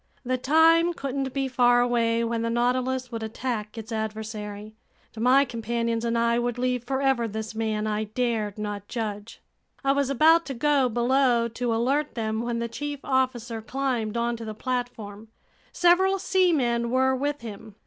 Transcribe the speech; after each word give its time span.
The 0.25 0.35
time 0.35 0.95
couldn't 0.95 1.31
be 1.31 1.47
far 1.47 1.79
away 1.79 2.23
when 2.23 2.41
the 2.41 2.49
Nautilus 2.49 3.11
would 3.11 3.21
attack 3.21 3.77
its 3.77 3.91
adversary, 3.91 4.73
and 5.13 5.23
my 5.23 5.45
companions 5.45 6.03
and 6.03 6.17
I 6.17 6.39
would 6.39 6.57
leave 6.57 6.83
forever 6.83 7.27
this 7.27 7.53
man 7.53 7.85
I 7.85 8.05
dared 8.05 8.57
not 8.57 8.87
judge. 8.87 9.43
I 9.83 9.91
was 9.91 10.09
about 10.09 10.47
to 10.47 10.55
go 10.55 10.89
below 10.89 11.47
to 11.49 11.75
alert 11.75 12.15
them, 12.15 12.41
when 12.41 12.57
the 12.57 12.67
chief 12.67 12.99
officer 13.03 13.61
climbed 13.61 14.17
onto 14.17 14.43
the 14.43 14.55
platform. 14.55 15.27
Several 15.71 16.17
seamen 16.17 16.89
were 16.89 17.15
with 17.15 17.41
him. 17.41 17.75